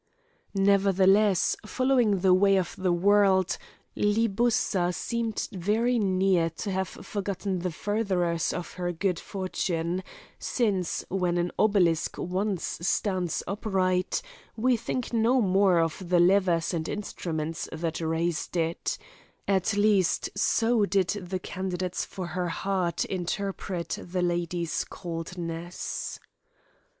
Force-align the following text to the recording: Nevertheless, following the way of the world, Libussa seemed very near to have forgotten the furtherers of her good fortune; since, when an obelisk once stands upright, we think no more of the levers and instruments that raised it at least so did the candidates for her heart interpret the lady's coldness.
Nevertheless, 0.55 1.55
following 1.63 2.21
the 2.21 2.33
way 2.33 2.55
of 2.57 2.75
the 2.75 2.91
world, 2.91 3.55
Libussa 3.95 4.91
seemed 4.95 5.47
very 5.51 5.99
near 5.99 6.49
to 6.49 6.71
have 6.71 6.87
forgotten 6.89 7.59
the 7.59 7.69
furtherers 7.69 8.51
of 8.51 8.73
her 8.81 8.91
good 8.91 9.19
fortune; 9.19 10.01
since, 10.39 11.05
when 11.09 11.37
an 11.37 11.51
obelisk 11.59 12.17
once 12.17 12.79
stands 12.81 13.43
upright, 13.45 14.23
we 14.55 14.75
think 14.75 15.13
no 15.13 15.39
more 15.39 15.79
of 15.79 16.09
the 16.09 16.19
levers 16.19 16.73
and 16.73 16.89
instruments 16.89 17.69
that 17.71 18.01
raised 18.01 18.57
it 18.57 18.97
at 19.47 19.75
least 19.77 20.31
so 20.35 20.83
did 20.87 21.09
the 21.09 21.37
candidates 21.37 22.03
for 22.05 22.25
her 22.25 22.47
heart 22.49 23.05
interpret 23.05 23.99
the 24.01 24.23
lady's 24.23 24.83
coldness. 24.83 26.19